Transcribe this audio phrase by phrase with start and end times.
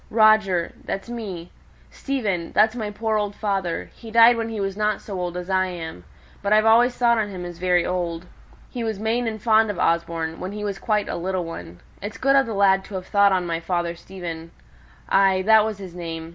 [0.09, 1.51] "'Roger,' that's me,
[1.91, 5.47] 'Stephen,' that's my poor old father: he died when he was not so old as
[5.47, 6.03] I am;
[6.41, 8.25] but I've always thought on him as very old.
[8.71, 11.81] He was main and fond of Osborne, when he was quite a little one.
[12.01, 14.49] It's good of the lad to have thought on my father Stephen.
[15.07, 15.43] Ay!
[15.43, 16.29] that was his name.